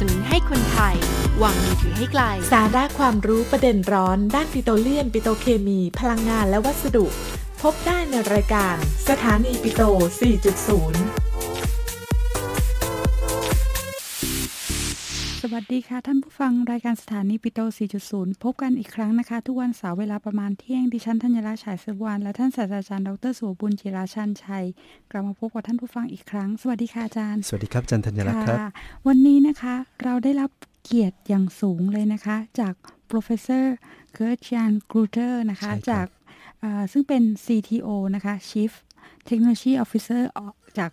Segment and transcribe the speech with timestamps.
[0.00, 0.96] สนุนให้คนไทย
[1.42, 7.06] วางมือถือให้ไกล สาระความรู้ประเด็นร้อน ด้านปิโตรเลียม ปิโตเคมี พลังงานและวัสดุ
[7.62, 8.76] พบได้ในรายการ
[9.08, 9.82] สถานีปิโต
[10.40, 11.29] 4.0
[15.54, 17.60] วัสดีค่ะ ท่านผู้ฟังรายการสถานีปิโต
[18.02, 24.64] 4.0 พบกันอีกครั้งนะคะ ทุกวันเสาร์เวลาประมาณเที่ยง ดิฉันธัญราฉายสวรรณและท่านศาสตราจารย์ดรสุวบุญจิราชันชัย
[25.10, 28.68] กลับมาพบกับท่านผู้ฟังอีกครั้ง สวัสดีค่ะอาจารย์ สวัสดีครับอาจันธัญรัตน์ครับค่ะ
[29.08, 29.74] วันนี้นะคะ
[30.04, 30.50] เราได้รับ
[30.84, 32.74] เกียรติอย่างสูงเลยนะคะ จาก
[33.10, 33.64] professor
[34.16, 36.06] g e r t j a n Gruter นะคะใช่ครับจาก
[36.60, 38.72] เอ่อซึ่งเป็น CTO นะคะ Chief
[39.28, 40.90] Technology Officer ออกจาก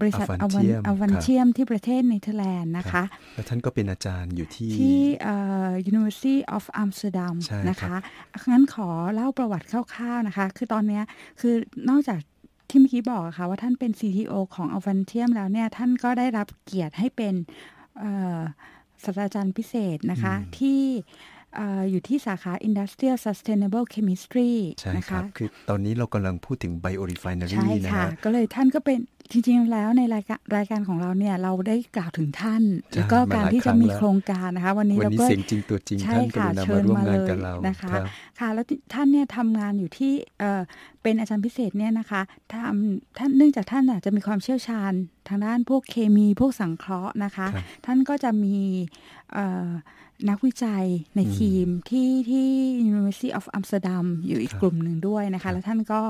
[0.00, 3.02] บริษัท Avantium อวันครับเทียมที่ประเทศเนเธอร์แลนด์นะคะ
[3.34, 5.36] แล้วท่านก็เป็นอาจารย์อยู่ที่ที่เอ่
[5.68, 8.00] อ University of Amsterdam ใช่นะครัคะบ
[8.52, 11.04] งั้นขอเล่าประวัติคร่าวๆนะคะ คือตอนเนี้ย
[11.40, 11.54] คือ
[11.90, 12.18] นอกจาก
[12.68, 17.34] ที่เมื่อกี้บอกอะค่ะว่าท่านเป็น CTO ของ a v a n t i u m แล้วเนี่ย ท่านก็ได้รับเกียรติให้เป็น
[17.98, 18.40] เอ่อ
[19.04, 20.80] ศาสตราจารย์พิเศษนะคะที่
[21.56, 28.98] เอ่ออยู่ที่สาขา Industrial Sustainable Chemistry ใช่นะครัคะบคือตอนนี้เรากำลังพูดถึง biorefinery ใช่นะค่ะฮะก็เลยท่านก็เป็น
[29.30, 38.04] จริงๆแล้วในรายการรายการของเราเนี่ยเราได้กล่าวถึงท่านใช่แล้วก็มาการหลายที่ครั้จะงมีแล้วโครงการนะคะ วันนี้วันเรานี้ก็เสียงจริงตัวจริงใช่ท่านกค่ะรุณาเชิมาญร่วมมางานเลยกับเรานะคะครับ
[38.38, 40.60] ค่ะแล้วท่านเนี่ยทำงานอยู่ที่เอ่อ
[41.02, 44.92] เป็นอาจารย์พิเศษเนี่ยนะคะทำท่านเนื่องจากท่านอาจจะมีความเชี่ยวชาญ
[45.28, 48.56] ทางด้านพวกเคมีพวกสังเคราะห์นะคะครับท่านก็จะมี
[49.32, 49.68] เอ่อ
[50.28, 50.84] นักวิจัย
[51.16, 52.48] ในทีมที่ที่
[52.90, 56.00] University of Amsterdam อยู่อีกครับกลุ่มหนึ่งด้วยนะคะ แล้วท่านก็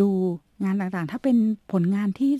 [0.00, 0.10] ดู
[0.62, 1.36] งานต่างๆ ถ้าเป็น
[1.72, 2.32] ผลงานที่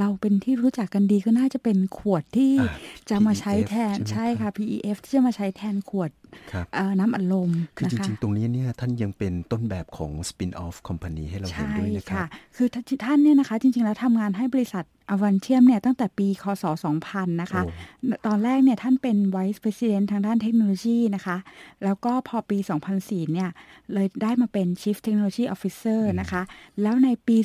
[0.00, 2.76] เราเป็นที่รู้จักกันดีก็น่าจะเป็นขวดที่อ่า
[3.10, 6.10] จะมาใช้ PEF แทนใช่ใช่ไหมครัค่ะบ PEF ที่จะมาใช้แทนขวด
[6.52, 16.64] ครับเอ่อน้ำอัดลมคือนะจคะริง ๆ ตรงนี้เนี่ยท่านยังเป็นต้นแบบของ spin-off company ให้เราเห็นใช่ด้วยนะครัค่ะบคือท่านท่านเนี่ยนะคะ จริง ๆ แล้วทำงานให้บริษัทอวันเทียมเนี่ยตั้งแต่ปีคศ
[17.02, 21.36] 2000 นะคะโอ้ตอนแรกเนี่ยท่านเป็น Vice President ทางด้านเทคโนโลยีนะคะ
[21.84, 22.58] แล้วก็พอปี
[22.96, 23.50] 2004 เนี่ย
[23.92, 26.42] เลยได้มาเป็น Chief Technology Officer นะคะ
[26.82, 27.36] แล้วในปี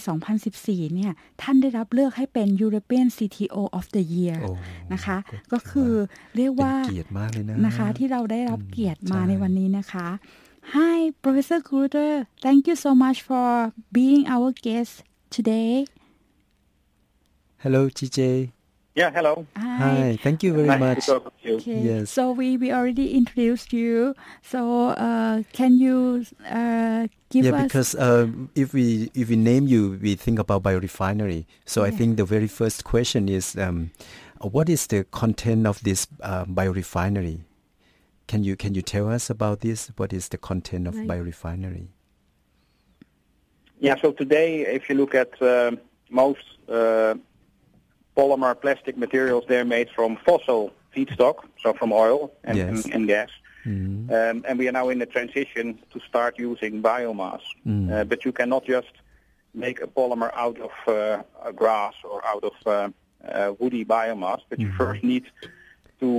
[0.44, 1.11] 2014 เนี่ย
[1.41, 4.51] ท่านได้รับเลือกให้เป็น European CTO of the Year โอ้
[4.94, 5.17] นะคะ
[5.51, 5.94] ก็ก็คือ
[6.35, 10.07] เรียกเป็นว่าเกียรติมากเลยนะนะคะ ที่เราได้รับเกียรติมาใช่ในวันนี้นะคะ
[10.73, 12.13] Hi Professor Gruder
[12.45, 13.50] thank you so much for
[13.97, 14.94] being our guest
[15.35, 15.72] today
[17.59, 18.52] Hello GJ
[18.96, 19.46] Yeah, hello.
[19.58, 21.56] Hi thank you very nice much to talk to you.
[21.58, 21.80] Okay.
[21.80, 22.09] Yes.
[22.09, 24.16] So we, we already introduced you.
[24.42, 29.68] So uh, can you uh, give yeah, us because um, if we if we name
[29.68, 31.46] you, we think about biorefinery.
[31.66, 33.91] So I think the very first question is, um,
[34.40, 37.41] what is the content of this uh, biorefinery?
[38.28, 39.91] Can you can you tell us about this?
[39.97, 41.08] What is the content of Right.
[41.08, 41.88] biorefinery?
[43.81, 45.72] Yeah, so today, if you look at uh,
[46.09, 47.16] most uh,
[48.19, 50.62] polymer plastic materials, they're made from fossil
[50.96, 52.68] feedstock, so from oil and, Yes.
[52.85, 53.30] and, and gas.
[53.66, 54.09] Mhm.
[54.18, 57.44] Um, and we are now in the transition to start using biomass.
[57.68, 57.91] Mm.
[57.91, 58.94] Uh, but you cannot just
[59.66, 64.58] make a polymer out of uh, grass or out of uh, uh, woody biomass, but
[64.63, 65.25] you first need
[66.02, 66.09] to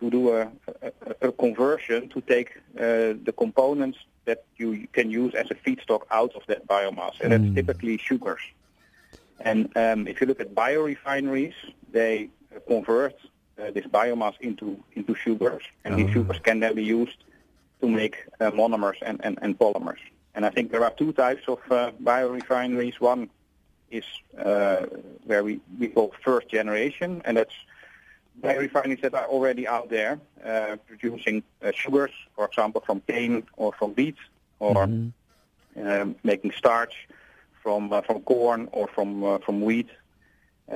[0.00, 0.42] to do a,
[0.88, 2.82] a, a conversion to take uh,
[3.28, 7.50] the components that you can use as a feedstock out of that biomass, and that's
[7.58, 8.44] typically sugars.
[9.40, 11.54] And um, if you look at biorefineries,
[11.92, 12.30] they
[12.66, 13.14] convert
[13.60, 16.14] uh, this biomass into into sugars, and these Oh.
[16.14, 17.24] sugars can then be used
[17.80, 19.98] to make uh, monomers and, and, and polymers.
[20.34, 23.00] And I think there are two types of uh, biorefineries.
[23.00, 23.30] One
[23.90, 24.04] is
[24.38, 24.86] uh,
[25.24, 27.54] where we, we call first generation, and that's
[28.42, 33.72] biorefineries that are already out there uh, producing uh, sugars, for example, from cane or
[33.72, 34.16] from beet,
[34.58, 37.08] or um, making starch
[37.66, 39.90] from uh, from corn or from uh, from wheat.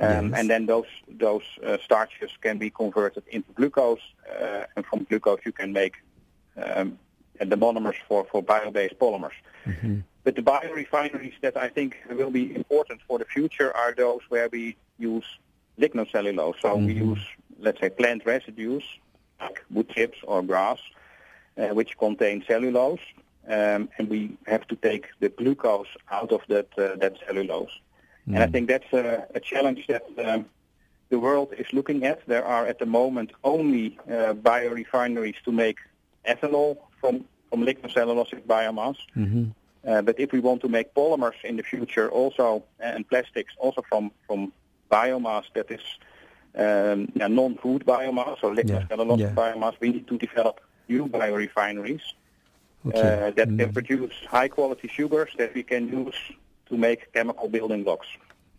[0.03, 0.39] Um, Yes.
[0.39, 0.91] And then those
[1.27, 5.95] those uh, starches can be converted into glucose, uh, and from glucose you can make
[6.65, 6.87] um,
[7.51, 9.37] the monomers for, for bio-based polymers.
[10.25, 14.47] But the biorefineries that I think will be important for the future are those where
[14.55, 14.63] we
[15.11, 15.27] use
[15.81, 16.57] lignocellulose.
[16.63, 17.23] So we use,
[17.65, 18.85] let's say, plant residues
[19.43, 20.79] like wood chips or grass,
[21.57, 23.05] uh, which contain cellulose,
[23.47, 27.79] um, and we have to take the glucose out of that uh, that cellulose.
[28.27, 30.45] And I think that's a, a challenge that um,
[31.09, 32.25] the world is looking at.
[32.27, 35.77] There are at the moment only uh, biorefineries to make
[36.25, 38.97] ethanol from from lignocellulosic biomass.
[39.85, 43.83] Uh, but if we want to make polymers in the future also and plastics also
[43.89, 44.53] from, from
[44.91, 45.81] biomass that is
[46.55, 49.33] um, non-food biomass or lignocellulosic yeah.
[49.33, 52.03] biomass, we need to develop new biorefineries
[52.87, 53.27] Okay.
[53.27, 56.15] uh, that can produce high-quality sugars that we can use
[56.67, 58.07] to make chemical building blocks.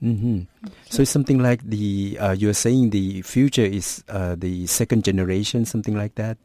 [0.01, 0.43] hmm
[0.91, 5.65] So it's something like the uh, you're saying the future is uh, the second generation,
[5.65, 6.39] something like that.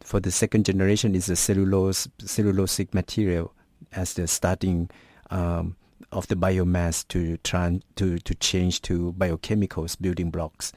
[0.00, 3.52] For the second generation is the cellulose cellulosic material
[3.92, 4.88] as the starting
[5.30, 5.76] um,
[6.12, 10.72] of the biomass to tran to to change to biochemicals building blocks.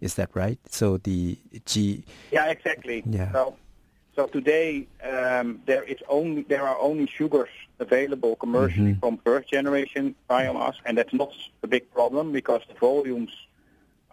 [0.00, 0.58] Is that right?
[0.70, 1.36] So the
[1.66, 2.04] G.
[2.30, 3.02] Yeah, exactly.
[3.04, 3.32] Yeah.
[3.32, 3.56] So,
[4.18, 4.70] so today
[5.12, 7.54] um, there is only there are only sugars
[7.86, 9.00] available commercially Mm-hmm.
[9.02, 10.04] from first generation
[10.34, 11.30] biomass, and that's not
[11.66, 13.30] a big problem because the volumes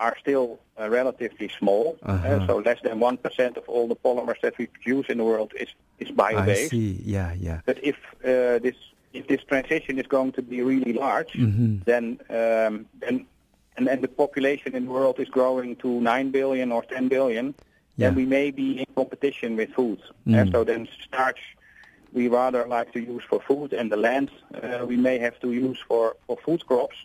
[0.05, 0.47] are still
[0.79, 1.85] uh, relatively small.
[2.03, 2.47] Uh, Uh-huh.
[2.47, 5.51] so less than one percent of all the polymers that we produce in the world
[5.63, 5.69] is
[6.03, 6.73] is bio-based.
[6.73, 6.89] I see.
[7.15, 7.59] Yeah, yeah.
[7.69, 7.97] But if
[8.31, 8.77] uh, this
[9.19, 11.71] if this transition is going to be really large, Mhm.
[11.91, 12.03] then
[12.39, 12.73] um,
[13.03, 13.15] then
[13.77, 17.45] and then the population in the world is growing to nine billion or ten billion,
[17.97, 18.07] Yeah.
[18.07, 20.01] then we may be in competition with food.
[20.27, 20.47] Mm.
[20.47, 21.39] Uh, so then starch
[22.13, 24.31] we rather like to use for food, and the land
[24.63, 26.97] uh, we may have to use for for food crops.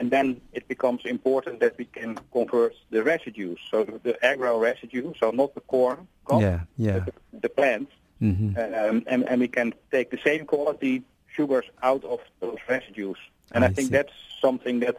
[0.00, 5.12] And then it becomes important that we can convert the residues, so the agro residue,
[5.20, 6.98] so not the corn, crop, Yeah, yeah.
[6.98, 7.12] the,
[7.44, 11.04] the plants, hmm um, and, and we can take the same quality
[11.36, 13.18] sugars out of those residues.
[13.52, 13.92] And I, I think see.
[13.92, 14.96] that's something that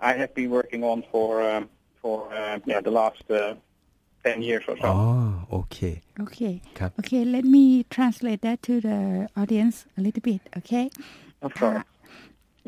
[0.00, 1.68] I have been working on for um,
[2.00, 3.54] for uh, yeah the last uh,
[4.25, 4.87] ten years or so.
[4.93, 5.95] Oh, okay.
[6.25, 6.53] Okay.
[6.79, 7.63] ครับ Okay, let me
[7.95, 8.99] translate that to the
[9.41, 10.85] audience a little bit, okay?
[11.45, 11.83] Of course.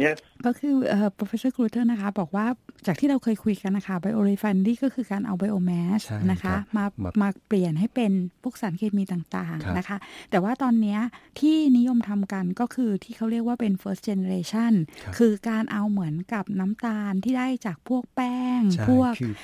[0.03, 0.17] Yes.
[0.47, 2.47] ก็คือเอ่อ professor Grutter นะคะ บอกว่า
[2.87, 8.13] จากที่เราเคยคุยกันนะคะ biorefinery ก็คือการเอา biomass ใช่นะคะครับมามามาเปลี่ยนให้เป็น
[8.43, 9.97] พวกสารเคมีต่างครับๆนะคะ
[10.31, 11.01] แต่ว่าตอนเนี้ย
[11.41, 19.35] ที่นิยมทำกันก็คือที่เขาเรียกว่าเป็น first generation ครับคือการเอาเหมือนกับน้ำตาลที่ได้จากพวกแป้งใช่พวกคือ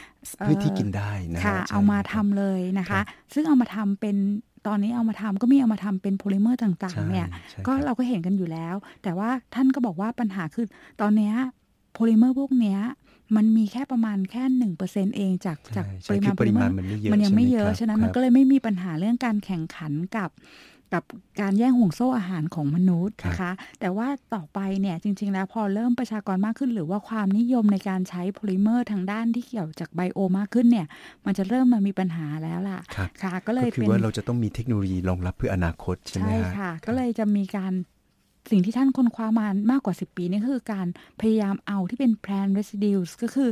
[0.47, 3.05] พืชที่กินได้นะฮะค่ะใช่เอามาทำเลยนะครัคะบ
[3.35, 4.17] ซึ่งเอามาทำเป็น
[4.67, 10.67] ตอนนี้เอามาทำก็มีเอามาทำเป็นโพลิเมอร์ต่างใช่ๆเนี่ยใช่ก็ครับเราก็เห็นกันอยู่แล้ว แต่ว่าท่านก็บอกว่าปัญหาคือ
[11.01, 11.35] ตอนเนี้ย
[11.93, 12.79] โพลิเมอร์พวกเนี้ย
[13.37, 20.31] มันมีแค่ประมาณแค่หนึ่งเปอร์เซ็นเองจากใช่จากใช่ปริมาณคือปริมาณโพมันไม่เยอะมันยังไม่เยอะใช่ฉะไหมนั้นครับมันก็เลยไม่มีปัญหาเรื่องการแข่งขันกับ
[20.95, 21.05] กับ
[21.41, 30.87] การแย่งห่วงโซ่อาหารของมนุษย์นะคะ แต่ว่าต่อไปเนี่ยจริง ๆ แล้วพอเริ่มประชากรมากขึ้น หรือว่าความนิยมในการใช้โพลิเมอร์ทางด้านที่เกี่ยวจากไบโอมากขึ้นเนี่ย
[31.27, 37.75] มันจะเริ่มมามีปัญหาแล้วล่ะครับค่ะ ก็เลก็ยคือเป็นว่าเราจะต้องมีเทคโนโลยีรองรับเพื่ออนาคตใช่ไหมใช่ฮะค่ะ ก็เลยจะมีการ
[38.51, 40.87] สิ่งที่ท่านค้นคว้ามามากกว่า 10 ปีนี่คือการ
[41.21, 43.51] พยายามเอาที่เป็น plant residues ก็คือ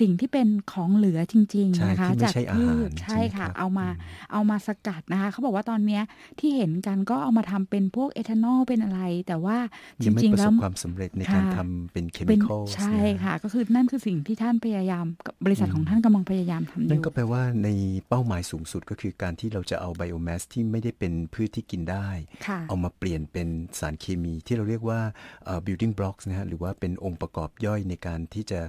[0.00, 3.94] สิ่งที่เป็นของเหลือจริงใช่ๆนะคะที่ไม่จากใช่อาพืหารชใช่ใช่ไหมค่ะครับเอามาอื
[4.26, 6.02] มเอามาสกัดนะคะ เขาบอกว่าตอนเนี้ย
[6.38, 9.58] ที่เห็นกันก็เอามาทำเป็นพวกเอทานอลเป็นอะไร แต่ว่า
[10.02, 12.94] จยังไม่ริงปๆระแล้สวบความสำเร็จในการค่ะทำเป็นเคเป็มีนคอลใช่
[13.24, 15.04] ค่ะ ก็คือนั่นคือสิ่งที่ท่านพยายาม
[15.46, 17.68] บริษัทของท่านกำลังพยายามทำอนั่นยู่ก็แปลว่าใน
[18.08, 22.08] เป้าหมายสูงสุดก็คือการที่เราจะเอาไบโอแมสที่ไม่ได้เป็นพืชที่กินได้
[22.46, 23.48] ค่ะเอามาเปลี่ยนเป็น
[23.78, 25.00] สารเคมีที่เราเรียกว่า
[25.44, 28.60] เอ่อ building blocks นะฮะหรือว่าเป็นองค์ประกอบย่อยในการที่จะ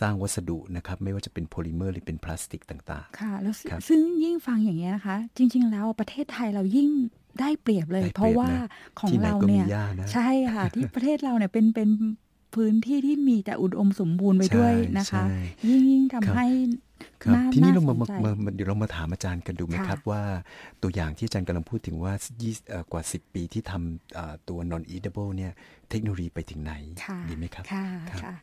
[0.00, 6.88] สร้างวัสดุนะครับไม่ว่าจะเป็นโพลิเมอร์หรือเป็นพลาสติกต่างค่ะ แล้วซึ่งครับซึ่งยิ่งฟังอย่างเงี้ยนะคะ จริง ๆ แล้วประเทศไทยเรายิ่ง
[7.40, 8.68] ได้เปรียบเลยได้เปรียบเพราะว่านะ
[8.98, 11.90] ของที่ไหนเราก็มีเนี่ยหญ้านะใช่ค่ะ ที่ประเทศเราเนี่ยเป็นเป็น
[12.54, 20.22] พื้นที่ที่มีแต่อุดมสมบูรณ์ไปด้วยนะคะใช่ยิ่งยิ่งครัทำบให้ๆครับน่าทีนี้น่เรามาสนมาใจมามาเดี๋ยวเรามาถามอาจารย์กันดูไหมค่ะครับว่า
[20.82, 22.12] ตัวอย่างที่อาจารย์กำลังพูดถึงว่า
[22.42, 25.52] ยี่เอ่อกว่า 10 ปีที่ทำเอ่อตัว non eatable เนี่ย
[25.90, 26.74] เทคโนโลยีไปถึงไหน
[27.04, 28.34] ค่ะดีไหมครับค่ะ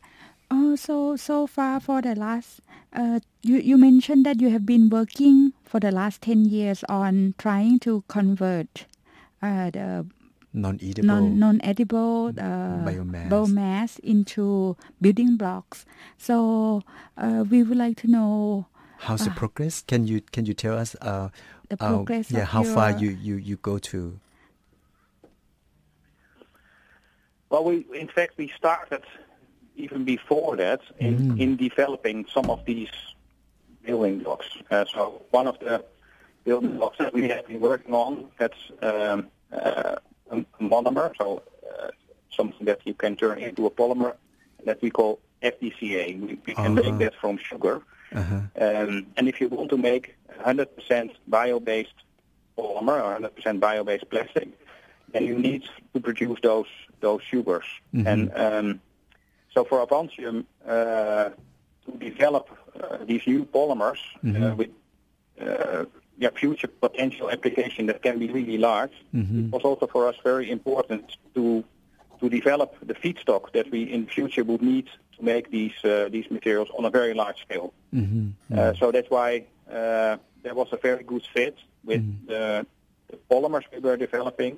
[0.50, 2.60] Oh, so so far for the last,
[2.92, 7.34] uh, you you mentioned that you have been working for the last ten years on
[7.36, 8.86] trying to convert
[9.42, 10.06] uh, the
[10.54, 13.28] non-edible non, non-edible uh, biomass.
[13.28, 13.98] biomass.
[14.00, 15.84] into building blocks.
[16.16, 16.82] So
[17.16, 18.66] uh, we would like to know
[18.98, 19.82] how's the uh, progress.
[19.82, 21.28] Can you can you tell us uh,
[21.68, 22.30] the uh, progress?
[22.30, 24.18] yeah, how your, far you, you you go to?
[27.50, 29.02] Well, we in fact we started
[29.78, 31.40] even before that in, Mm.
[31.40, 32.90] in developing some of these
[33.84, 34.46] building blocks.
[34.70, 35.84] Uh, so one of the
[36.44, 39.96] building blocks that we have been working on that's um, uh,
[40.30, 41.88] a monomer, so uh,
[42.36, 44.14] something that you can turn into a polymer
[44.64, 46.06] that we call FDCA.
[46.20, 46.82] We, we can Uh-huh.
[46.82, 47.76] make that from sugar.
[48.12, 48.40] uh-huh.
[48.66, 50.04] Um, and if you want to make
[50.40, 51.98] 100% bio-based
[52.56, 54.48] polymer or 100% bio-based plastic,
[55.12, 55.62] then you need
[55.94, 56.66] to produce those
[57.00, 57.64] those sugars.
[57.94, 58.06] Mhm.
[58.10, 58.80] And um,
[59.54, 61.30] so for Avantium uh,
[61.84, 64.56] to develop uh, these new polymers uh, Mhm.
[64.56, 64.70] with
[65.40, 65.84] uh,
[66.20, 69.46] yeah, future potential application that can be really large, Mhm.
[69.46, 71.64] it was also for us very important to
[72.20, 74.86] to develop the feedstock that we in the future would need
[75.16, 77.72] to make these uh, these materials on a very large scale.
[77.92, 78.32] Mhm.
[78.52, 79.30] Uh, so that's why
[79.70, 82.66] uh, there was a very good fit with the,
[83.10, 84.54] the polymers we were developing,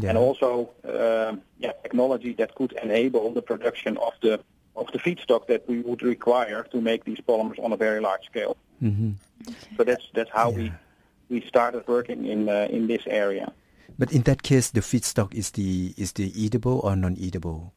[0.00, 0.08] Yeah.
[0.10, 0.50] and also
[0.84, 4.40] um yeah, technology that could enable the production of the
[4.74, 8.24] of the feedstock that we would require to make these polymers on a very large
[8.24, 8.56] scale.
[8.82, 9.10] Mm-hmm.
[9.76, 10.72] So that's that's how we Yeah.
[11.28, 13.52] we started working in uh, in this area.
[13.98, 17.72] But in that case, the feedstock is the is the eatable or non-eatable?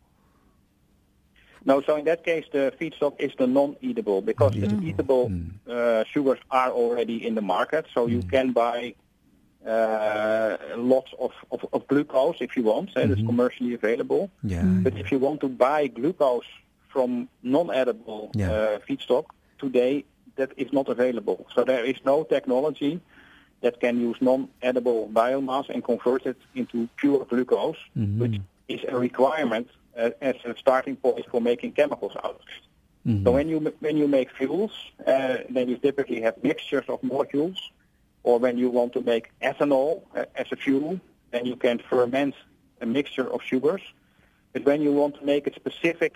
[1.67, 5.31] No, so in that case, the feedstock is the non-eatable because the eatable
[5.67, 7.83] uh, sugars are already in the market.
[7.93, 8.95] So you can buy
[9.65, 12.89] uh, lots of, of, of glucose if you want.
[12.95, 14.29] Uh, It's commercially available.
[14.43, 14.63] Yeah.
[14.85, 16.49] But if you want to buy glucose
[16.89, 18.51] from non-edible Yeah.
[18.51, 19.25] uh, feedstock
[19.57, 20.05] today,
[20.35, 21.47] that is not available.
[21.55, 22.99] So there is no technology
[23.61, 27.77] that can use non-edible biomass and convert it into pure glucose,
[28.21, 29.67] which is a requirement
[29.97, 32.63] uh, as a starting point for making chemicals out of it.
[33.23, 34.71] So when you when you make fuels,
[35.05, 37.57] uh, then you typically have mixtures of molecules,
[38.27, 40.99] or when you want to make ethanol uh, as a fuel,
[41.31, 42.33] then you can ferment
[42.81, 43.83] a mixture of sugars.
[44.53, 46.13] But when you want to make a specific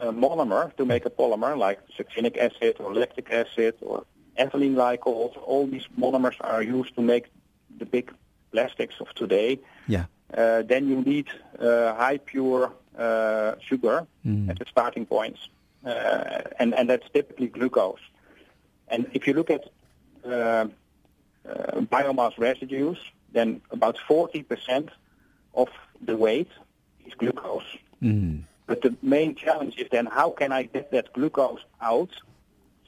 [0.00, 4.04] uh, monomer to make a polymer, like succinic acid or lactic acid or
[4.42, 7.24] ethylene glycols, all these monomers are used to make
[7.80, 8.06] the big
[8.52, 9.50] plastics of today.
[9.86, 10.06] Yeah.
[10.36, 11.26] Uh, then you need
[11.58, 12.62] uh, high pure
[12.98, 14.50] uh, sugar Mm.
[14.50, 15.36] as a starting point,
[15.84, 18.04] uh, and and that's typically glucose.
[18.92, 19.62] And if you look at
[21.48, 22.98] uh, biomass residues,
[23.32, 24.90] then about 40%
[25.54, 25.68] of
[26.00, 26.50] the weight
[27.06, 27.76] is glucose.
[28.02, 28.42] Mm.
[28.66, 32.10] But the main challenge is then how can I get that glucose out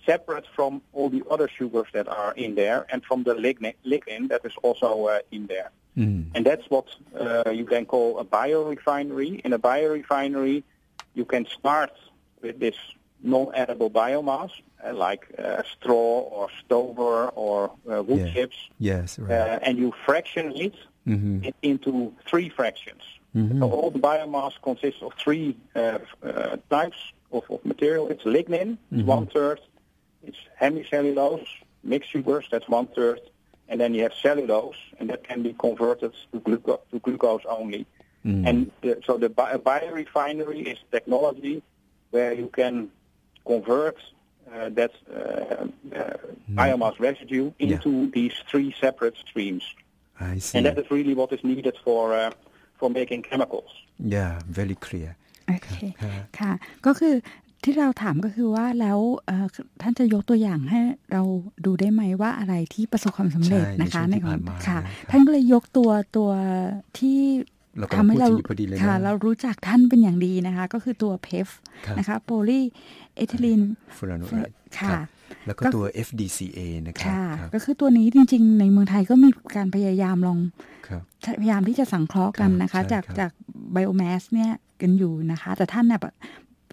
[0.05, 4.29] separate from all the other sugars that are in there and from the lignin, lignin
[4.29, 5.71] that is also uh, in there.
[5.97, 6.27] Mm.
[6.35, 6.87] And that's what
[7.19, 9.41] uh, you can call a biorefinery.
[9.41, 10.63] In a biorefinery,
[11.15, 11.93] you can start
[12.41, 12.77] with this
[13.23, 14.51] non-edible biomass,
[14.85, 18.33] uh, like uh, straw or stover or uh, wood Yeah.
[18.33, 19.19] chips, Yes.
[19.19, 19.31] Right.
[19.33, 20.75] uh, and you fraction it
[21.07, 21.49] mm-hmm.
[21.63, 23.03] into three fractions.
[23.37, 23.59] Mhm.
[23.61, 26.97] So all the biomass consists of three uh, uh, types
[27.33, 28.09] of, of material.
[28.09, 29.61] It's lignin, it's one third.
[30.23, 31.47] It's hemicellulose,
[31.85, 33.21] mixed sugars, that's one third.
[33.69, 37.87] And then you have cellulose, and that can be converted to, gluco- to glucose only.
[38.25, 41.63] And the, so the bi- biorefinery is technology
[42.11, 42.91] where you can
[43.51, 45.21] convert uh, that uh,
[46.01, 46.17] uh,
[46.61, 47.67] biomass residue Yeah.
[47.71, 49.65] into these three separate streams.
[50.33, 50.55] I see.
[50.57, 52.31] And that is really what is needed for uh,
[52.79, 53.71] for making chemicals.
[54.17, 54.33] yeah.
[54.61, 55.11] Very clear.
[55.49, 55.71] โอเค
[56.39, 56.53] ค่ะ
[56.87, 57.15] ก็คือ
[57.65, 59.47] ที่เราถามก็คือว่าแล้วเอ่อ
[59.83, 60.81] ท่านจะยกตัวอย่างให้
[61.13, 61.23] เรา
[61.65, 66.31] ดูได้ไหมว่าอะไรที่ประสบความสำเร็จใช่นะคะในช่วงที่ของผ่านมาค่ะนะครับท่านก็เลยยกตัวตัว
[66.99, 67.19] ที่
[67.79, 71.49] เรากำลังทำให้เราพูดถึงอยู่พอดีเลยนะค่ะ เรารู้จักท่านเป็นอย่างดีนะคะ ก็คือตัวเพฟ
[71.87, 72.61] ครับนะคะโพลี
[73.17, 73.61] เอทิลีน
[73.97, 75.07] Furanoate ค่ะรับ
[75.47, 80.39] แล้วก็ก็ตัว FDCA นะครับค่ะครับก็คือตัวนี้จริง ๆ ในเมืองไทยก็มีการพยายามลอง
[80.89, 81.03] ครับ
[81.41, 83.31] พยายามที่จะสังเคราะห์กันครับนะคะใช่จากครับจาก
[83.73, 86.15] ไบโอแมสเนี่ยกันอยู่นะคะ แต่ท่านเนี่ยแบบ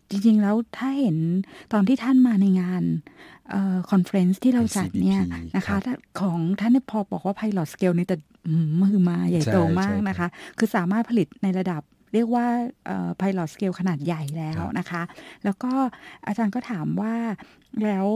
[0.09, 1.17] จริง ๆ แล้วถ้าเห็น
[1.73, 2.83] ตอนที่ท่านมาในงาน
[3.49, 8.23] เอ่อคอนเฟรนซ์ที่เราจัดเนี่ย ICBP นะคะครับถ้าของท่านเนี่ยพอบอกว่าไพลอตสเกลนี่แต่อื
[8.63, 11.81] มมือมาใหญ่โตใช่มากใช่นะคะ คือสามารถผลิตในระดับ
[12.13, 12.45] เรียกว่า
[13.17, 15.01] ไพลอตสเกลขนาดใหญ่แล้วครับนะคะ
[15.45, 15.71] แล้วก็
[16.27, 17.13] อาจารย์ก็ถามว่า
[17.83, 18.07] แล้ว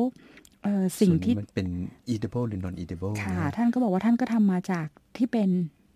[0.64, 1.68] เอ่อสิ่งส่วนนี้ที่มันเป็น
[2.14, 5.50] eatable หรือ non eatable ค่ะนะท่านก็บอกว่าท่านก็ทำมาจากที่เป็น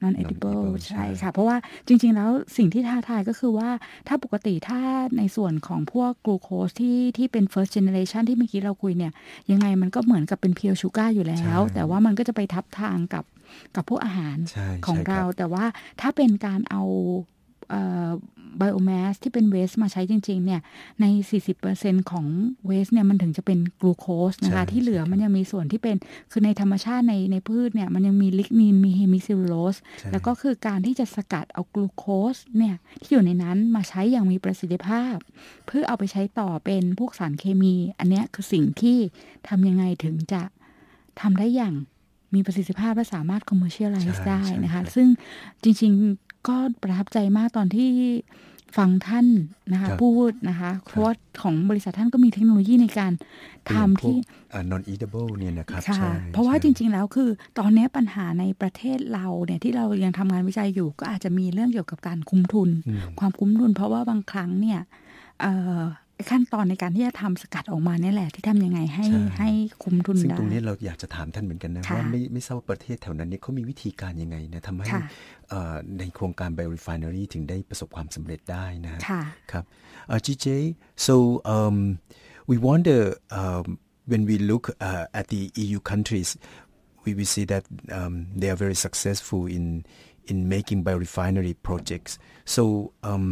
[0.03, 1.57] non edible non-edible ใช่ใช่ค่ะ เพราะว่า
[1.87, 3.69] จริง ๆ แล้วสิ่งที่ท้าทายก็คือว่า
[4.07, 4.79] ถ้าปกติถ้า
[5.17, 9.11] ในส่วนของพวกกลูโคสที่ที่เป็น first generation ที่เมื่อกี้เราคุยเนี่ย
[9.51, 13.23] ยังไงมันก็เหมือนกับเป็น pure sugar อยู่แล้วใช่แต่ว่ามันก็จะไปทับทางกับ
[13.75, 15.65] กับพวกอาหารใช่ของใช่คเราบแต่ว่า
[16.01, 16.83] ถ้าเป็นการเอา
[18.57, 20.61] ไบโอแมสที่เป็นเวสมาใช้จริงๆเนี่ย
[21.01, 21.05] ใน
[21.59, 22.25] 40%ของ
[22.65, 25.95] เวสเนี่ยมันถึงจะเป็นกลูโคสนะคะใช่ที่เหลือใช่ครับมันยังมีส่วนที่เป็น
[26.31, 35.15] คือในธรรมชาติในในพืชเนี่ยมันยังมีลิกนีนมีเฮมิซิลโลสใช่แล้วก็คือการที่จะสกัดเอากลูโคสเนี่ยที่อยู่ในนั้นมาใช้อย่างมีประสิทธิภาพ
[35.67, 38.97] เพื่อเอาไปใช้ต่อเป็นพวกสารเคมี อันเนี้ยคือสิ่งที่
[39.47, 40.41] ทำยังไงถึงจะ
[41.21, 41.75] ทำได้อย่าง
[42.37, 45.07] มีประสิทธิภาพและสามารถ commercialize ใช่ได้ใช่นะคะครับซึ่ง
[45.63, 47.89] จริงๆ ก็ประทับใจมากตอนที่
[48.77, 49.27] ฟังท่าน
[49.73, 53.11] นะคะครับพูดนะคะเพราะว่าของบริษัทท่านก็มีเทคโนโลยีในการ
[53.73, 54.17] ทำที่
[54.53, 64.79] อ่า non eatable เนี่ยนะครับค่ะใช่เพราะว่าจใช่ริง ๆ แล้วคือ ตอนนี้ปัญหาในประเทศเราเนี่ยที่เรายังทำงานวิจัยอยู่ ก็อาจจะมีเรื่องเกี่ยวกับการคุ้มทุนอืมความคุ้มทุน เพราะว่าบางครั้งเนี่ย
[65.41, 65.81] เอ่อ
[66.29, 69.49] ขั้นตอนในการที่จะทำสกัดออกมาเนี่ยแหละ ที่ทำยังไงให้ใช่ให้
[69.83, 75.01] คุ้มทุนซึ่งได้ตรงนี้เราอยากจะถามท่านเหมือนกันนะค่ะว่าไม่ไม่ทราบว่าประเทศแถวนั้นเนี่ยเขามีวิธีการยังไงนะทำให้ค่ะ
[75.49, 79.63] เอ่อในโครงการ biorefinery ถึงได้ประสบความสำเร็จได้นะค่ะครับ
[80.07, 80.47] เอ่อ GJ
[81.07, 81.15] so
[81.55, 81.77] um,
[82.49, 83.01] we wonder
[83.39, 83.65] um,
[84.11, 86.29] when we look uh, at the EU countries
[87.03, 87.63] we we see that
[87.97, 89.65] um, they are very successful in
[90.31, 92.13] in making biorefinery projects
[92.55, 92.63] so
[93.11, 93.25] um,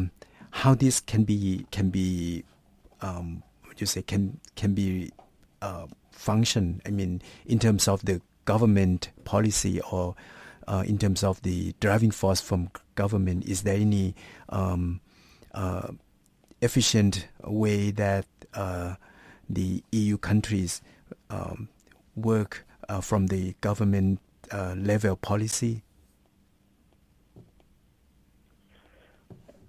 [0.61, 1.37] how this can be
[1.75, 2.07] can be
[3.01, 3.43] um,
[3.77, 5.11] you say can can be
[5.61, 6.81] uh, function.
[6.85, 10.15] I mean, in terms of the government policy or
[10.67, 14.15] uh, in terms of the driving force from government, is there any
[14.49, 15.01] um,
[15.53, 15.89] uh,
[16.61, 18.95] efficient way that uh,
[19.49, 20.81] the EU countries
[21.29, 21.67] um,
[22.15, 24.19] work uh, from the government
[24.51, 25.81] uh, level policy?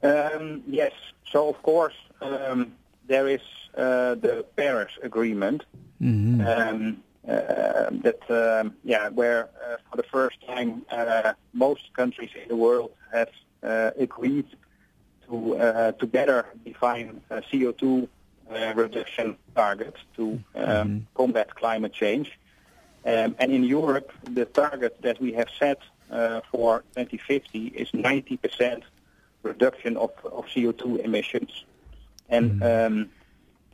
[0.02, 0.92] Um, yes.
[1.30, 2.72] So of course um,
[3.06, 3.40] there is
[3.76, 5.64] uh, the Paris Agreement
[6.02, 6.40] Mm-hmm.
[6.40, 12.48] um, uh, that um, yeah where uh, for the first time uh, most countries in
[12.48, 13.28] the world have
[13.62, 14.46] uh, agreed
[15.28, 18.08] to uh, together define uh, CO2
[18.50, 20.24] uh, reduction targets to
[20.56, 21.02] um, Mhm.
[21.14, 22.28] combat climate change.
[23.04, 25.78] Um, and in Europe, the target that we have set
[26.10, 28.82] uh, for 2050 is 90%
[29.44, 31.64] reduction of, of CO2 emissions.
[32.36, 33.10] And um,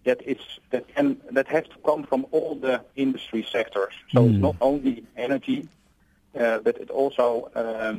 [0.04, 0.40] that is
[0.72, 3.94] that can that has to come from all the industry sectors.
[4.12, 4.46] So it's Mm.
[4.48, 5.60] not only energy,
[6.40, 7.98] uh, but it also um,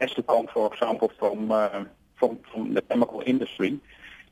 [0.00, 1.84] has to come, for example, from uh,
[2.18, 3.72] from from the chemical industry.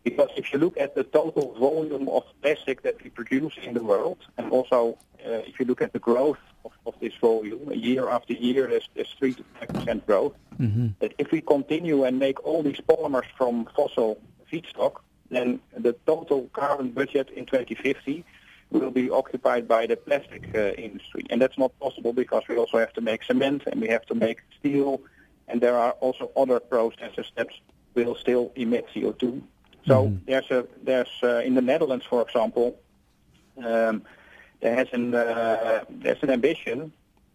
[0.09, 3.85] Because if you look at the total volume of plastic that we produce in the
[3.92, 8.04] world, and also uh, if you look at the growth of, of this volume, year
[8.16, 10.35] after year, there's, there's three to five percent growth.
[10.61, 10.88] Mm-hmm.
[11.00, 14.21] That if we continue and make all these polymers from fossil
[14.52, 14.97] feedstock,
[15.31, 18.25] then the total carbon budget in 2050
[18.71, 21.25] will be occupied by the plastic uh, industry.
[21.31, 24.14] And that's not possible because we also have to make cement and we have to
[24.14, 25.00] make steel
[25.49, 27.49] and there are also other processes that
[27.95, 29.43] will still emit CO2.
[29.87, 30.19] So Mhm.
[30.26, 32.78] there's a there's uh, in the Netherlands, for example,
[33.59, 34.02] um,
[34.61, 36.93] there has an uh, there's an ambition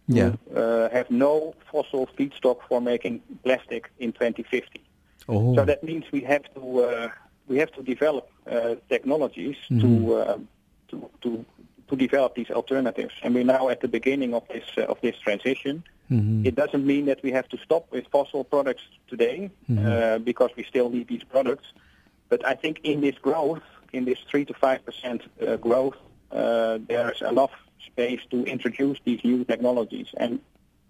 [0.08, 0.30] Yeah.
[0.30, 4.80] to uh, have no fossil feedstock for making plastic in 2050.
[5.28, 5.54] Oh.
[5.54, 7.08] So that means we have to uh,
[7.50, 9.80] we have to develop uh, technologies Mhm.
[9.82, 10.38] to, uh,
[10.90, 11.30] to to
[11.88, 13.14] to develop these alternatives.
[13.22, 15.74] And we're now at the beginning of this uh, of this transition.
[16.10, 16.46] Mhm.
[16.48, 19.78] It doesn't mean that we have to stop with fossil products today Mhm.
[19.78, 21.66] uh, because we still need these products.
[22.30, 23.64] But I think in this growth,
[23.96, 25.98] in this three to five percent uh, growth,
[26.40, 27.54] uh, there is enough
[27.90, 30.08] space to introduce these new technologies.
[30.22, 30.32] And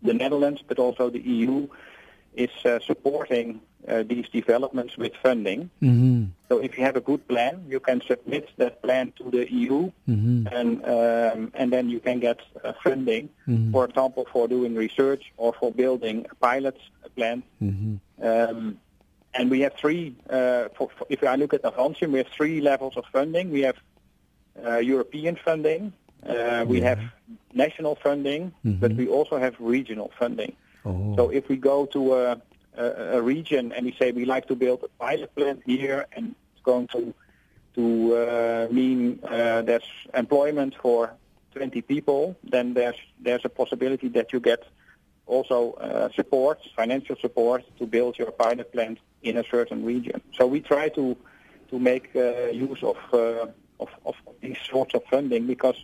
[0.08, 1.56] the Netherlands, but also the EU,
[2.34, 5.70] is uh, supporting uh, these developments with funding.
[5.82, 6.24] Mm-hmm.
[6.48, 9.90] So if you have a good plan, you can submit that plan to the EU,
[10.08, 10.46] Mm-hmm.
[10.52, 13.72] and um, and then you can get uh, funding, Mhm.
[13.72, 16.76] for example, for doing research or for building a pilot
[17.16, 17.44] plant.
[17.62, 17.94] Mm-hmm.
[18.26, 18.78] Um,
[19.32, 20.14] and we have three.
[20.28, 23.50] Uh, for, for, if I look at the Avantium, we have three levels of funding.
[23.50, 23.76] We have
[24.66, 25.92] uh, European funding,
[26.26, 27.00] uh, we have
[27.54, 28.96] national funding, but Mhm.
[28.98, 30.52] we also have regional funding.
[30.84, 31.14] Oh.
[31.16, 32.40] So if we go to a,
[32.76, 32.84] a,
[33.18, 36.62] a region and we say we like to build a pilot plant here, and it's
[36.62, 37.14] going to
[37.74, 41.12] to uh, mean uh, there's employment for
[41.54, 44.64] 20 people, then there's there's a possibility that you get
[45.26, 50.20] also uh, support, financial support, to build your pilot plant in a certain region.
[50.36, 51.16] So we try to
[51.70, 53.46] to make uh, use of, uh,
[53.78, 55.76] of of these sorts of funding because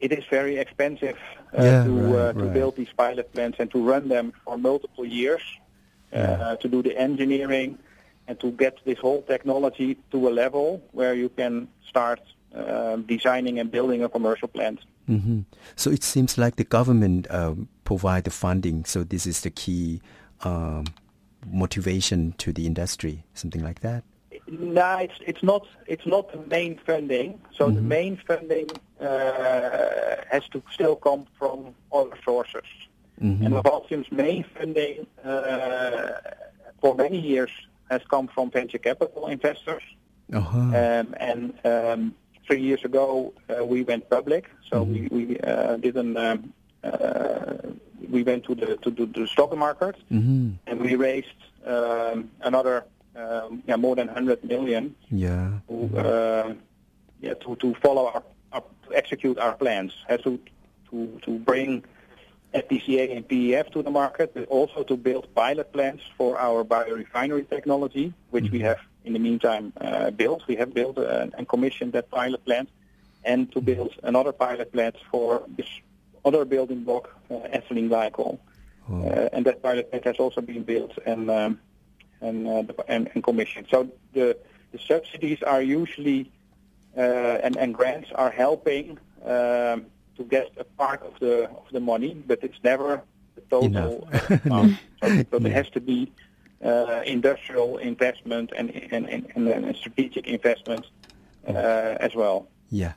[0.00, 1.16] it is very expensive
[1.56, 2.52] uh, Yeah, to right, uh, to right.
[2.52, 5.42] build these pilot plants and to run them for multiple years,
[6.12, 6.56] uh, Yeah.
[6.60, 7.78] to do the engineering
[8.28, 12.20] and to get this whole technology to a level where you can start
[12.54, 14.80] uh, designing and building a commercial plant.
[15.06, 15.40] hmm
[15.76, 18.84] So it seems like the government um, provide the funding.
[18.84, 20.00] So this is the key
[20.44, 20.84] um,
[21.46, 24.02] motivation to the industry, something like that.
[24.48, 27.40] No, it's it's not it's not the main funding.
[27.56, 27.88] So the Mhm.
[27.96, 28.68] main funding
[29.00, 32.68] uh, has to still come from other sources.
[33.20, 33.44] Mhm.
[33.44, 36.12] And Avantium's main funding uh,
[36.80, 37.50] for many years
[37.90, 39.82] has come from venture capital investors.
[40.32, 40.58] Uh-huh.
[40.58, 42.14] Um, and um,
[42.46, 44.44] three years ago, uh, we went public.
[44.70, 44.92] So Mhm.
[44.92, 46.16] we we uh, didn't.
[46.16, 46.52] Um,
[46.84, 47.54] uh,
[48.10, 52.84] we went to the to the, the stock market hmm and we raised um, another
[53.16, 55.50] um, yeah more than 100 million Yeah.
[55.68, 56.54] to uh,
[57.20, 59.92] yeah to to follow our, our to execute our plans.
[60.08, 60.38] Uh, to
[60.90, 61.84] to to bring
[62.54, 67.48] FDCA and PEF to the market, but also to build pilot plants for our biorefinery
[67.48, 68.64] technology, which we Mhm.
[68.68, 70.42] have in the meantime uh, built.
[70.48, 72.68] We have built uh, and commissioned that pilot plant,
[73.24, 75.68] and to build another pilot plant for this
[76.24, 78.38] other building block, uh, ethylene glycol.
[78.88, 79.02] Oh.
[79.02, 81.60] Uh, and that pilot plant has also been built and um,
[82.27, 83.67] and, uh, the- and and commissioned.
[83.73, 83.77] So
[84.17, 84.27] the
[84.73, 86.21] the subsidies are usually
[86.97, 88.85] uh, and and grants are helping
[89.35, 89.77] um,
[90.17, 92.89] to get a part of the of the money, but it's never
[93.37, 94.31] the total Enough.
[94.31, 94.71] uh, amount.
[94.99, 95.57] so, so there Yeah.
[95.61, 95.99] has to be
[96.69, 100.83] uh, industrial investment and and, and, and, and strategic investment
[101.47, 102.37] uh, as well.
[102.81, 102.93] Yeah.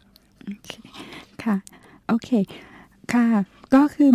[1.43, 1.55] ค่ะ
[2.09, 2.31] โอเค
[3.13, 3.25] ค่ะ
[3.76, 4.10] ก็คือ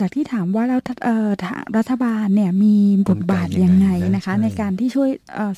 [0.00, 1.28] จากที่ถามว่าแล้วเอ่อ
[1.76, 2.76] รัฐบาลเนี่ยมี
[3.08, 5.10] บทบาทยังไงนะคะ ในการที่ช่วย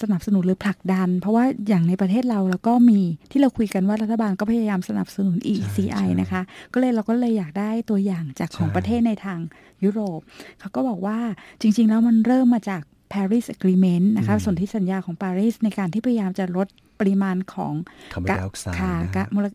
[0.02, 6.40] สนับสนุนหรือผลักดัน เพราะว่าอย่างในประเทศเราแล้วก็มีที่เราคุยกันว่ารัฐบาลก็พยายามสนับสนุน ECI นะคะ
[6.72, 9.38] ก็เลยเราก็เลยอยากได้ตัวอย่างจากของประเทศในทาง
[9.84, 10.20] ยุโรป
[10.60, 11.18] เขาก็บอกว่า
[11.60, 16.68] จริง ๆ แล้วมันเริ่มมาจาก Paris Agreement นะคะสนธิสัญญาของปารีสในการที่พยายามจะลด
[17.00, 17.72] ปริมาณของ
[18.30, 19.48] ก๊าซค่ะก๊าซมล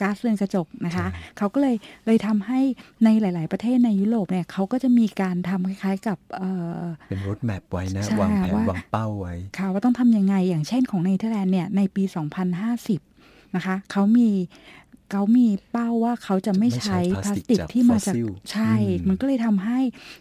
[0.00, 1.06] ก๊าซเรือนกระจกนะคะ
[1.38, 2.60] เขาก็เลยเลยทำให้
[3.04, 6.18] ในหลาย ๆ ประเทศในยุโรปเนี่ยเขาก็จะมีการทำคล้าย ๆ กับ
[7.08, 12.04] เป็นรถแมพไว้นะวางแผนวางเป้าไว้ค่ะว่าต้องทำยังไงอย่างเช่นของเนเธอร์แลนด์เนี่ยในปี
[12.78, 14.30] 2050 นะคะเขามี
[15.10, 18.14] เขามีเป้าว่าเขาจะไม่ใช้พลาสติกที่มาจาก
[18.52, 18.72] ใช่
[19.08, 19.78] มันก็เลยทำให้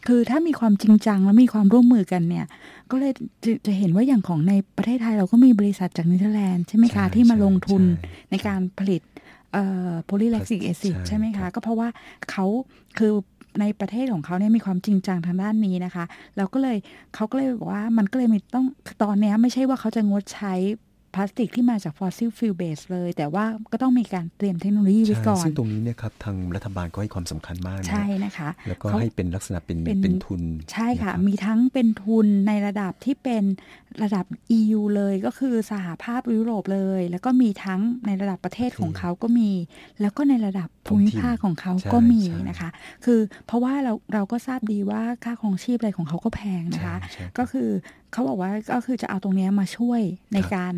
[0.07, 2.45] คือถ้ามีความจริงจังและมีความร่วมมือกันเนี่ย
[2.91, 7.83] ก็เลยจะจะเห็นว่าอย่างของในประเทศไทยเราก็มีบริษัทจากเนเธอร์แลนด์ใช่ไหมคะ ที่มาลงทุน
[8.31, 9.01] ในการผลิต
[10.05, 11.87] โพลีแลคซิกแอซิดใช่ไหมคะ ก็เพราะว่า
[12.31, 12.45] เขา
[12.97, 13.11] คือ
[13.61, 16.05] ในประเทศของเขาเนี่ยมีความจริงจังทางด้านนี้นะคะ
[16.37, 16.77] แล้วก็เลย
[17.15, 18.65] เขาก็เลยบอกว่ามันก็เลยมีต้อง
[19.03, 20.53] ตอนนี้ไม่ใช่ว่าเขาจะงดใช้
[21.15, 30.41] พลาสติกที่มาจากฟอสซิลฟิลเบสเลย แต่ว่าก็ต้องมีการเตรียมเทคโนโลยีไว้ก่อน ซึ่งตรงนี้เนี่ยครับทางรัฐบาลก็ให้ความสำคัญมากใช่นะคะ แล้วก็ให้เป็นลักษณะเป็นเป็นทุน
[30.73, 33.43] ใช่ค่ะ มีทั้งเป็นทุนในระดับที่เป็น
[34.03, 34.25] ระดับ
[34.57, 39.51] EU เลยก็คือสหภาพยุโรปเลย แล้วก็มีทั้งในระดับประเทศของเขาก็มี
[40.01, 42.69] แล้วก็ในระดับภูมิภาคของเขาก็มีนะคะ
[43.05, 46.97] คือเพราะว่าเราเราก็ทราบดีว่าค่าของชีพอะไรของเขาก็แพงนะคะ
[47.37, 47.69] ก็คือ
[48.13, 50.01] เขาบอกว่าก็คือจะเอาตรงนี้มาช่วย
[50.33, 50.73] ในการ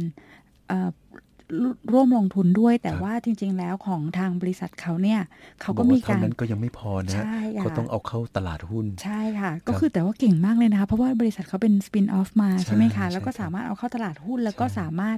[1.94, 5.22] ร่วมลงทุนด้วย แต่ว่าจริง ๆ แล้วของทางบริษัทเขาเนี่ย
[5.62, 7.24] เขาก็มีการนั้นก็ยังไม่พอนะ
[7.60, 15.18] เขาต้องเอาเข้าตลาดหุ้น ใช่ค่ะ ก็คือแต่ว่าเก่งมากเลยนะคะ เพราะว่าบริษัทเขาเป็นสปินออฟมาใช่ไหมคะ แล้วก็สามารถเอาเข้าตลาดหุ้นแล้วก็สามารถ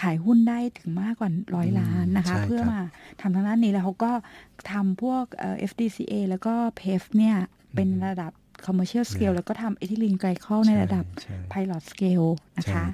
[0.00, 2.80] ขายหุ้นได้ถึงมากกว่าร้อยล้านนะคะ เพื่อมา
[3.20, 4.12] ทำทางด้านนี้แล้วเขาก็
[4.70, 5.24] ทำพวก
[5.70, 7.36] FDCA แล้วก็ PEF เนี่ย
[7.74, 8.32] เป็นระดับ
[8.66, 11.04] commercial scale แล้วก็ทำเอทิลีนไกลคอลในระดับ
[11.52, 12.84] pilot scale นะคะ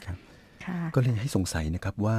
[0.94, 2.16] ก็เลยให้สงสัยนะครับว่า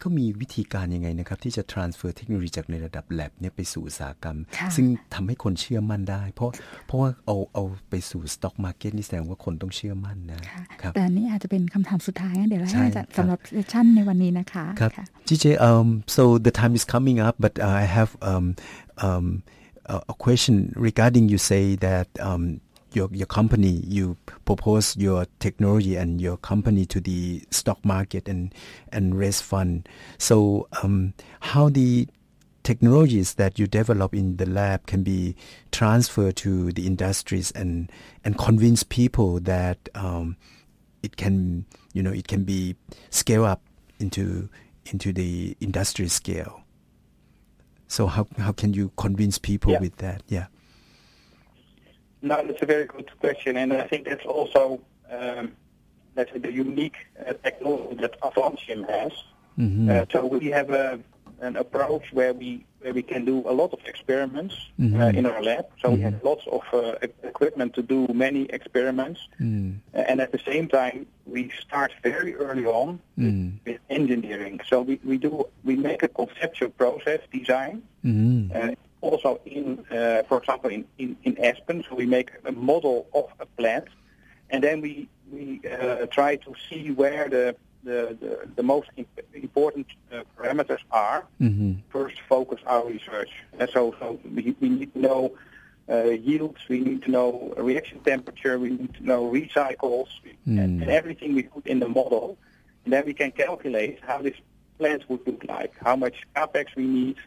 [0.00, 4.38] เขามีวิธีการยังไงนะครับ ที่จะ transfer เทคโนโลยีจากในระดับ lab เนี่ยไปสู่อุตสาหกรรม
[4.76, 6.50] ซึ่งทำให้คนเชื่อมั่นได้ เพราะ
[6.86, 10.40] เพราะว่าเอาเอาไปสู่ stock market นี่แสดงว่าคนต้องเชื่อมั่นนะ
[10.82, 14.92] ครับแต่นี้อาจจะเป็นคำถามสุดท้ายเดี๋ยวเราให้จะสำหรับเซสชั่นในวันนี้นะคะครับ
[15.28, 18.46] GJ um so the time is coming up but uh, I have um
[19.06, 19.26] um
[20.12, 20.54] a question
[20.88, 22.42] regarding you say that um
[22.92, 28.54] your your company you propose your technology and your company to the stock market and
[28.92, 29.88] and raise fund.
[30.18, 32.08] So um, how the
[32.62, 35.34] technologies that you develop in the lab can be
[35.72, 37.90] transferred to the industries and
[38.24, 40.36] and convince people that um,
[41.02, 42.76] it can you know it can be
[43.10, 43.62] scale up
[43.98, 44.48] into
[44.86, 46.62] into the industry scale.
[47.86, 49.80] So how how can you convince people yeah.
[49.80, 50.22] with that?
[50.28, 50.46] Yeah
[52.22, 55.52] no, that's a very good question, and I think that's also um,
[56.14, 59.12] that's the unique uh, technology that Avantium has.
[59.58, 59.90] Mm-hmm.
[59.90, 61.00] Uh, so we have a,
[61.40, 65.00] an approach where we where we can do a lot of experiments mm-hmm.
[65.00, 65.66] uh, in our lab.
[65.80, 65.96] So mm-hmm.
[65.96, 69.76] we have lots of uh, equipment to do many experiments, mm.
[69.92, 73.52] and at the same time we start very early on mm.
[73.66, 74.60] with engineering.
[74.68, 77.82] So we, we do we make a conceptual process design.
[79.02, 81.84] Uh, also in, uh, for example, in, in, in Aspen.
[81.88, 83.88] So we make a model of a plant,
[84.50, 88.90] and then we we uh, try to see where the the, the, the most
[89.34, 91.24] important uh, parameters are.
[91.40, 91.74] Mm-hmm.
[91.90, 93.30] First, focus our research.
[93.58, 95.34] And so, so we, we need to know
[95.88, 100.08] uh, yields, we need to know reaction temperature, we need to know recycles,
[100.46, 100.62] mm.
[100.62, 102.36] and, and, everything we put in the model.
[102.84, 104.36] And then we can calculate how this
[104.78, 107.22] plant would look like, how much capex we need, uh,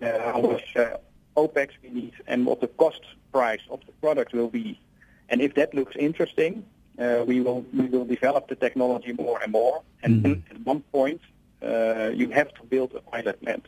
[0.00, 0.96] how much uh,
[1.36, 4.80] OPEX we need and what the cost price of the product will be.
[5.28, 6.64] And if that looks interesting,
[6.98, 9.82] uh, we will we will develop the technology more and more.
[10.02, 10.50] And mm-hmm.
[10.50, 11.20] at one point,
[11.62, 13.66] uh, you have to build a pilot plant.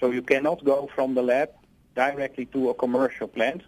[0.00, 1.50] So you cannot go from the lab
[1.94, 3.62] directly to a commercial plant.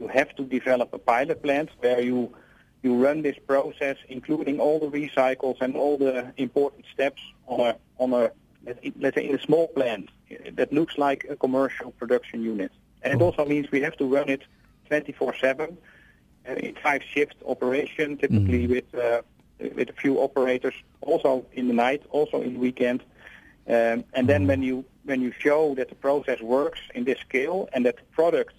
[0.00, 2.34] You have to develop a pilot plant where you
[2.82, 7.76] you run this process, including all the recycles and all the important steps on a
[7.98, 8.30] on a
[9.02, 10.08] let's say in a small plant
[10.52, 12.72] that looks like a commercial production unit.
[13.02, 13.26] And it oh.
[13.26, 14.42] also means we have to run it
[14.90, 15.76] 24/7
[16.48, 18.70] uh, in five shift operation, typically mm.
[18.70, 19.22] with uh,
[19.74, 23.02] with a few operators, also in the night, also in the weekend.
[23.68, 24.48] Um, and then mm.
[24.48, 28.02] when you when you show that the process works in this scale and that the
[28.12, 28.54] product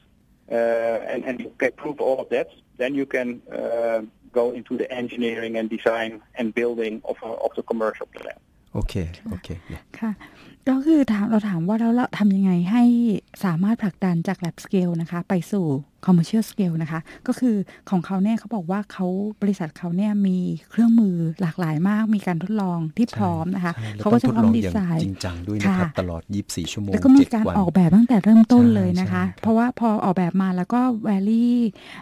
[0.52, 4.02] uh, and, and you can prove all of that, then you can uh,
[4.32, 8.38] go into the engineering and design and building of, a, of the commercial plant.
[8.76, 9.58] Okay, okay.
[9.72, 9.82] Yeah.
[10.00, 10.12] ค่ะ
[10.70, 12.84] ก็คือถามเราถามว่าแล้วเราทำยังไงให้
[13.46, 15.66] สามารถผลักดันจาก lab scale นะคะ ไปสู่
[16.06, 17.56] commercial scale นะคะ ก็คือ
[17.90, 19.06] ของเขาเนี่ยเขาบอกว่าเขา
[19.42, 20.38] บริษัทเขาเนี่ยมี
[20.70, 31.46] เครื่องมือหลากหลายมาก มีการทดลองที่พร้อมนะคะใช่แล้วเขาก็จะพร้อมต้องทดลองดีอย่างไซน์จริงจังด้วยนะครับค่ะตลอด 24 ชั่วโมงแล้วก็มีการ7วันออกแบบตั้งแต่เริ่มต้นใช่เลยนะคะใช่ครับเพราะว่าพอออกแบบมาแล้วก็ vary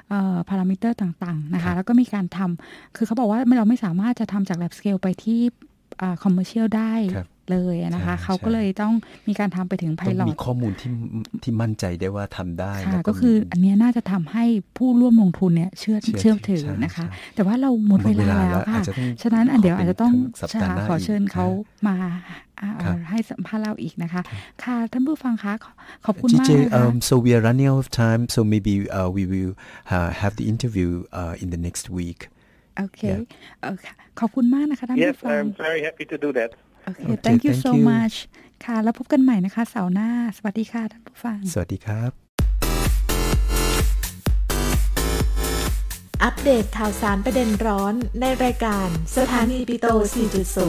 [0.10, 5.41] เอ่อพารามิเตอร์ต่างๆนะครัคะบแล้วก็มีการทำคือเขาบอกว่าเราไม่สามารถจะทำจาก lab scale ไปที่
[6.01, 8.93] อ่า commercial ได้ครับเลยนะคะใช่เขาก็ใช่เลยต้อง
[9.27, 10.89] มีการทำไปถึงต้องมี pilot ข้อมูลที่
[11.43, 14.45] ที่มั่นใจได้ว่าทำได้ค่ะแล้วก็คือมีอันเนี้ยน่าจะทำให้
[14.77, 21.47] ผู้ร่วมลงทุนเนี่ยเชื่อเชื่อเชื่อถือใช่นะคะใช่แต่ว่าเราหมดหมดเวลาเวลาแล้วแล้วค่ะอาจจะต้องฉะนั้นอันเดี๋ยวอาจจะต้องขอเป็นทั้งสัปดาห์หน้าขอเชิญอีกเขา
[21.88, 21.95] มา
[22.62, 24.21] อ่าครับให้สัมภาษณ์เราอีกนะคะ
[24.63, 25.71] ค่ะท่านผู้ฟังคะขอ
[26.05, 29.53] ขอบคุณมาก TJ, นะคะ um, so we are running out of time, so maybe uh, we will
[29.95, 30.89] uh, have the interview
[31.21, 32.19] uh, in the next week.
[32.78, 33.22] โอเค Yeah.
[33.62, 36.50] เออค่ะขอบคุณมากนะคะท่าน Yes, ผู้ฟัง I'm very happy to do that.
[36.86, 37.86] โอเค Okay, thank you thank so you.
[37.92, 38.16] much
[38.66, 42.12] ค่ะ แล้วพบกันใหม่นะคะเสาร์หน้า สวัสดีค่ะท่านผู้ฟัง สวัสดีครับ
[46.24, 49.88] อัปเดตข่าวสารประเด็นร้อนในรายการสถานีปิโต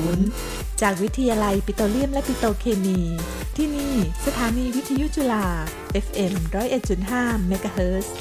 [0.00, 3.00] 4.0 จากวิทยาลัยปิโตรเลียมและปิโตรเคมี
[3.56, 3.94] ที่นี่
[4.26, 5.46] สถานีวิทยุจุฬา
[6.06, 6.32] FM
[6.90, 8.14] 101.5 เมกะเฮิรตซ์